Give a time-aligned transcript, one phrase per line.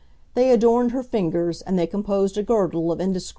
[0.33, 3.29] They adorned her fingers and they composed a girdle of indescribable beauty.